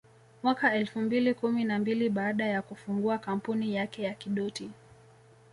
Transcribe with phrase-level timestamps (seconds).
[0.43, 4.69] Mwaka elfu mbili kumi na mbili baada ya kufungua kampuni yake ya Kidoti